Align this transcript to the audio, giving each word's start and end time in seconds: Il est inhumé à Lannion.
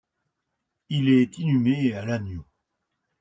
Il 0.89 1.09
est 1.09 1.37
inhumé 1.37 1.93
à 1.93 2.03
Lannion. 2.03 2.43